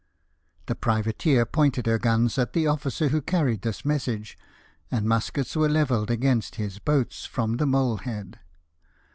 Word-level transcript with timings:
The 0.65 0.73
priva 0.73 1.13
teer 1.15 1.45
pointed 1.45 1.85
her 1.85 1.99
guns 1.99 2.39
at 2.39 2.53
the 2.53 2.65
officer 2.65 3.09
who 3.09 3.21
carried 3.21 3.61
this 3.61 3.85
message, 3.85 4.35
and 4.89 5.05
muskets 5.05 5.55
were 5.55 5.69
levelled 5.69 6.09
against 6.09 6.55
his 6.55 6.79
boats 6.79 7.27
from 7.27 7.57
the 7.57 7.67
mole 7.67 7.97
head. 7.97 8.39